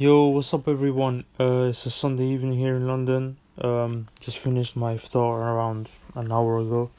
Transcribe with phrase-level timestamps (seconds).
[0.00, 1.24] Yo, what's up, everyone?
[1.40, 3.36] Uh, it's a Sunday evening here in London.
[3.60, 6.92] Um, just finished my iftar around an hour ago.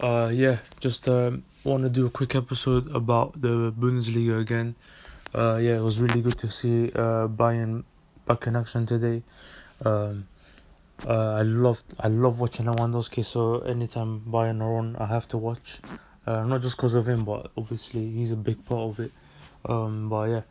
[0.00, 4.76] Uh, yeah, just um, want to do a quick episode about the Bundesliga again.
[5.34, 7.82] Uh, yeah, it was really good to see uh, Bayern
[8.24, 9.24] back in action today.
[9.84, 10.28] Um,
[11.08, 15.38] uh, I loved I love watching Lewandowski, so anytime Bayern are on, I have to
[15.38, 15.80] watch.
[16.24, 19.10] Uh, not just because of him, but obviously he's a big part of it.
[19.64, 20.42] Um, but yeah.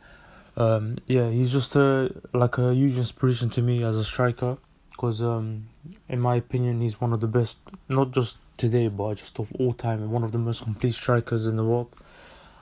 [0.58, 4.58] Um, yeah, he's just a like a huge inspiration to me as a striker
[4.90, 5.68] because um,
[6.08, 9.72] in my opinion he's one of the best not just today but just of all
[9.72, 11.94] time one of the most complete strikers in the world.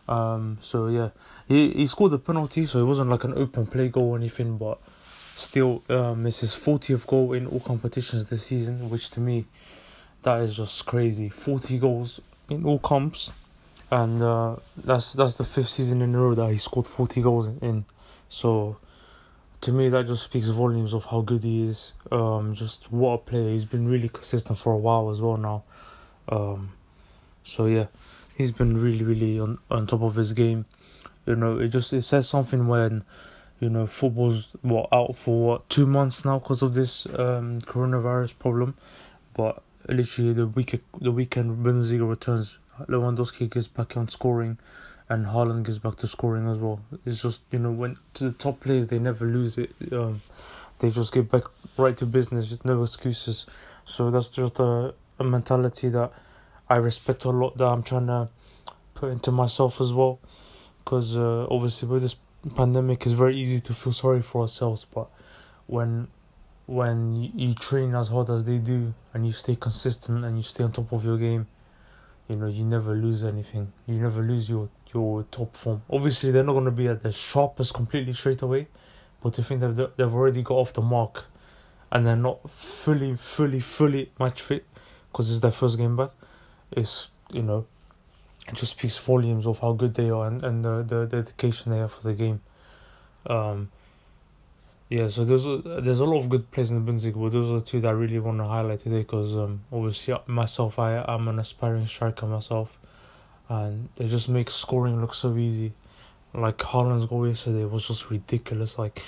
[0.09, 1.09] Um, so yeah
[1.48, 4.59] he he scored a penalty so it wasn't like an open play goal or anything
[4.59, 4.79] but
[5.35, 9.47] still um, it's his 40th goal in all competitions this season which to me
[10.23, 11.29] that is just crazy.
[11.30, 13.33] 40 goals in all comps
[13.91, 17.49] and uh, that's that's the fifth season in a row that he scored 40 goals
[17.61, 17.85] in.
[18.29, 18.79] So,
[19.61, 21.93] to me, that just speaks volumes of how good he is.
[22.11, 23.51] Um, just what a player.
[23.51, 25.63] He's been really consistent for a while as well now.
[26.29, 26.73] Um,
[27.45, 27.87] so yeah,
[28.37, 30.66] he's been really, really on on top of his game.
[31.27, 33.05] You know, it just it says something when,
[33.60, 38.37] you know, football's what out for what two months now because of this um coronavirus
[38.38, 38.77] problem,
[39.35, 44.59] but literally the week the weekend Bundesliga returns Lewandowski gets back on scoring,
[45.09, 46.80] and Haaland gets back to scoring as well.
[47.05, 49.73] It's just you know when to the top players they never lose it.
[49.93, 50.21] Um,
[50.79, 51.45] they just get back
[51.79, 52.65] right to business.
[52.65, 53.47] No excuses.
[53.85, 56.13] So that's just a, a mentality that
[56.69, 57.57] I respect a lot.
[57.57, 58.29] That I'm trying to
[58.95, 60.19] put into myself as well,
[60.85, 62.16] because uh, obviously with this
[62.54, 64.84] pandemic, it's very easy to feel sorry for ourselves.
[64.93, 65.09] But
[65.66, 66.09] when
[66.66, 70.65] when you train as hard as they do and you stay consistent and you stay
[70.65, 71.47] on top of your game
[72.28, 73.72] you know you never lose anything.
[73.87, 75.82] You never lose your your top form.
[75.91, 78.69] Obviously they're not going to be at the sharpest completely straight away
[79.22, 81.25] but to think that they've already got off the mark
[81.91, 84.65] and they're not fully fully fully match fit
[85.10, 86.10] because it's their first game back.
[86.76, 87.66] Is you know
[88.48, 91.78] it just speaks volumes of how good they are and, and the, the dedication they
[91.78, 92.41] have for the game.
[93.26, 93.70] Um
[94.88, 97.50] yeah, so there's a, there's a lot of good players in the Bundesliga, but those
[97.50, 101.04] are two that I really want to highlight today because um, obviously uh, myself, I
[101.08, 102.78] am an aspiring striker myself,
[103.48, 105.72] and they just make scoring look so easy.
[106.32, 108.78] Like Haaland's goal yesterday was just ridiculous.
[108.78, 109.02] Like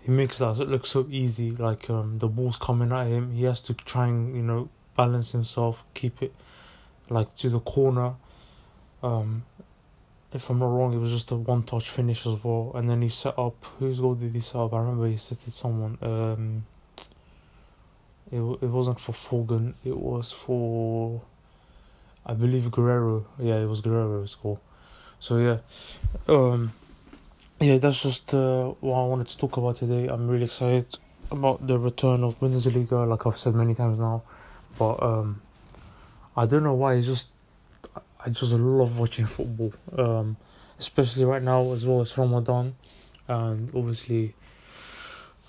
[0.00, 1.50] he makes that look so easy.
[1.50, 5.32] Like um, the ball's coming at him, he has to try and you know balance
[5.32, 6.32] himself, keep it
[7.10, 8.14] like to the corner.
[9.02, 9.44] Um,
[10.34, 12.72] if I'm not wrong, it was just a one touch finish as well.
[12.74, 13.64] And then he set up.
[13.78, 14.72] Whose goal did he set up?
[14.72, 15.98] I remember he set it someone.
[16.00, 16.64] Um,
[18.30, 19.74] it it wasn't for Foden.
[19.84, 21.20] It was for,
[22.24, 23.24] I believe Guerreiro.
[23.38, 24.60] Yeah, it was Guerreiro's goal.
[25.20, 25.58] So yeah,
[26.28, 26.72] um,
[27.60, 30.06] yeah, that's just uh, what I wanted to talk about today.
[30.08, 30.98] I'm really excited
[31.30, 34.22] about the return of Bundesliga, like I've said many times now.
[34.78, 35.42] But um,
[36.36, 36.94] I don't know why.
[36.94, 37.28] It's just
[38.24, 40.36] I just love watching football, um,
[40.78, 42.74] especially right now as well as Ramadan,
[43.28, 44.34] and obviously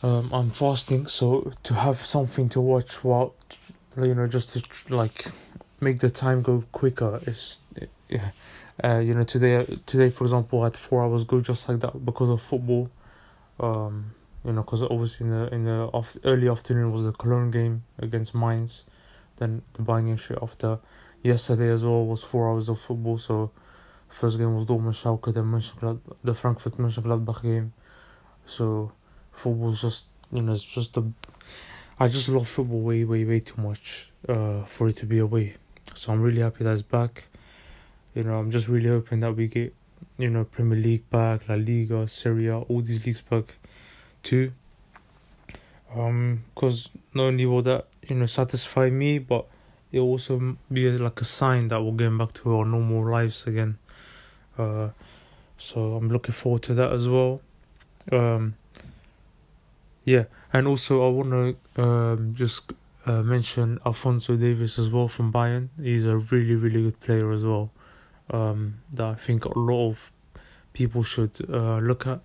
[0.02, 3.36] um, I'm fasting, so to have something to watch while
[3.98, 5.26] you know just to like
[5.80, 7.60] make the time go quicker is
[8.10, 8.32] yeah.
[8.84, 12.30] Uh, you know today today for example had four hours go just like that because
[12.30, 12.90] of football.
[13.60, 14.14] Um,
[14.46, 17.84] you know, because obviously in the in the off, early afternoon was the Cologne game
[18.00, 18.84] against Mainz,
[19.38, 20.80] then the Bayern game straight after
[21.24, 23.18] yesterday as well was four hours of football.
[23.18, 23.52] So
[24.10, 27.74] first game was Dortmund Schalke, then Mönchengladbach, the Frankfurt Mönchengladbach game.
[28.46, 28.92] So
[29.32, 31.04] football's just you know it's just a.
[32.00, 35.56] I just love football way way way too much uh, for it to be away.
[35.96, 37.26] So I'm really happy that it's back.
[38.14, 39.74] You know I'm just really hoping that we get
[40.18, 43.56] you know Premier League back, La Liga, Serie A, all these leagues back
[44.22, 44.52] too.
[45.96, 49.46] Um, cause not only will that you know satisfy me, but
[49.94, 53.46] it will also be like a sign that we're getting back to our normal lives
[53.46, 53.78] again.
[54.58, 54.90] Uh,
[55.58, 57.42] so I'm looking forward to that as well.
[58.12, 58.56] Um,
[60.04, 61.30] yeah, and also I want
[61.76, 62.74] to um, just
[63.06, 65.70] uh, mention Alphonso Davies as well from Bayern.
[65.82, 67.70] He's a really really good player as well.
[68.32, 70.12] Um, that I think a lot of
[70.74, 72.20] people should uh, look at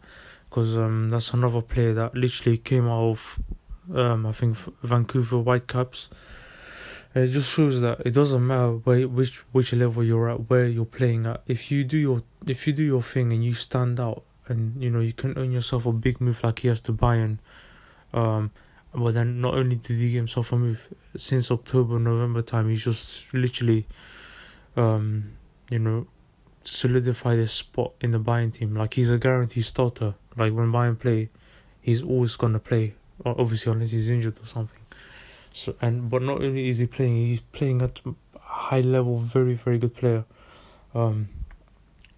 [0.49, 3.39] because um, that's another player that literally came out of
[3.95, 6.09] um, I think Vancouver Whitecaps
[7.15, 10.85] it just shows that it doesn't matter where, which which level you're at, where you're
[10.85, 11.43] playing at.
[11.47, 14.91] If you do your if you do your thing and you stand out, and you
[14.91, 17.39] know you can earn yourself a big move like he has to Bayern,
[18.13, 18.51] um,
[18.95, 22.85] but then not only did he get himself a move since October November time, he's
[22.85, 23.87] just literally,
[24.77, 25.33] um,
[25.71, 26.07] you know,
[26.63, 28.75] solidified his spot in the Bayern team.
[28.75, 30.15] Like he's a guaranteed starter.
[30.37, 31.31] Like when Bayern play,
[31.81, 32.95] he's always gonna play.
[33.25, 34.79] Obviously, unless he's injured or something.
[35.59, 38.01] So and but not only is he playing, he's playing at
[38.39, 40.25] high level, very very good player.
[40.95, 41.29] Um,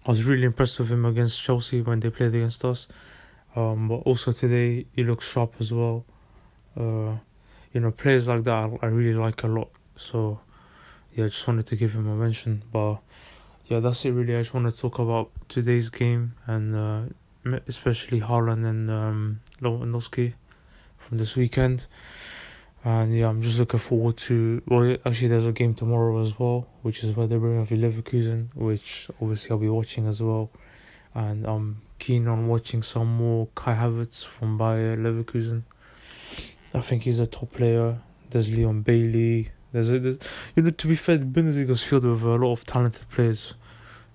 [0.05, 2.87] I was really impressed with him against Chelsea when they played against us.
[3.55, 6.05] Um, but also today he looks sharp as well.
[6.79, 7.17] Uh,
[7.73, 9.69] you know, players like that I, I really like a lot.
[9.95, 10.39] So
[11.15, 12.61] yeah, I just wanted to give him a mention.
[12.71, 12.97] But
[13.65, 14.35] yeah, that's it really.
[14.35, 20.33] I just want to talk about today's game and uh, especially Haaland and um, Lewandowski
[20.97, 21.87] from this weekend.
[22.83, 24.61] And yeah, I'm just looking forward to.
[24.67, 29.51] Well, actually, there's a game tomorrow as well, which is Werder Bremen Leverkusen, which obviously
[29.51, 30.49] I'll be watching as well.
[31.13, 35.63] And I'm keen on watching some more Kai Havertz from Bayer Leverkusen.
[36.73, 37.99] I think he's a top player.
[38.31, 39.51] There's Leon Bailey.
[39.71, 40.17] There's, a, there's
[40.55, 43.53] you know, to be fair, the Bundesliga is filled with a lot of talented players.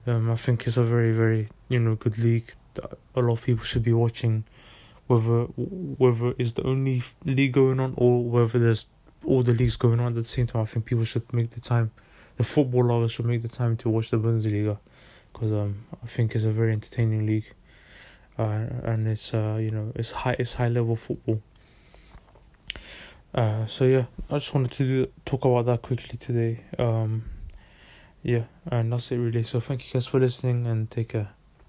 [0.07, 3.43] Um, I think it's a very, very you know good league that a lot of
[3.43, 4.45] people should be watching
[5.07, 8.89] whether whether it's the only league going on or whether there's
[9.25, 10.63] all the leagues going on at the same time.
[10.63, 11.91] I think people should make the time.
[12.37, 14.79] The football lovers should make the time to watch the Bundesliga
[15.33, 17.53] because um I think it's a very entertaining league.
[18.39, 21.41] Uh, and it's uh you know it's high it's high level football.
[23.35, 26.65] Uh, so yeah, I just wanted to do, talk about that quickly today.
[26.79, 27.25] Um,
[28.23, 29.43] yeah, and that's it really.
[29.43, 31.36] So thank you guys for listening and take care.